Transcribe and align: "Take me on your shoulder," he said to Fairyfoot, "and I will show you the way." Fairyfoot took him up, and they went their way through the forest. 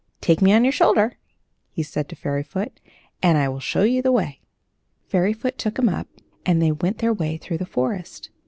"Take 0.19 0.41
me 0.41 0.51
on 0.51 0.63
your 0.65 0.71
shoulder," 0.73 1.13
he 1.69 1.83
said 1.83 2.09
to 2.09 2.15
Fairyfoot, 2.15 2.79
"and 3.21 3.37
I 3.37 3.47
will 3.47 3.59
show 3.59 3.83
you 3.83 4.01
the 4.01 4.11
way." 4.11 4.41
Fairyfoot 5.05 5.59
took 5.59 5.77
him 5.77 5.89
up, 5.89 6.07
and 6.43 6.59
they 6.59 6.71
went 6.71 6.97
their 6.97 7.13
way 7.13 7.37
through 7.37 7.59
the 7.59 7.67
forest. 7.67 8.31